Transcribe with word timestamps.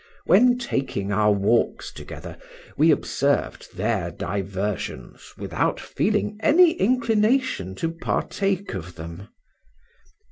When 0.25 0.57
taking 0.57 1.11
our 1.11 1.31
walks 1.31 1.91
together, 1.93 2.39
we 2.75 2.89
observed 2.89 3.77
their 3.77 4.09
diversions 4.09 5.31
without 5.37 5.79
feeling 5.79 6.37
any 6.39 6.71
inclination 6.71 7.75
to 7.75 7.91
partake 7.91 8.73
of 8.73 8.95
them. 8.95 9.27